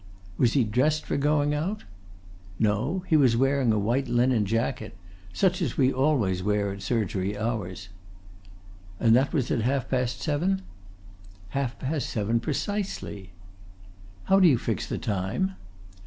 [0.35, 1.83] "Was he dressed for going out?"
[2.57, 4.97] "No he was wearing a white linen jacket.
[5.31, 7.89] Such as we always wear at surgery hours."
[8.99, 10.63] "And that was at half past seven?"
[11.49, 13.33] "Half past seven precisely."
[14.23, 15.51] "How do you fix the time?"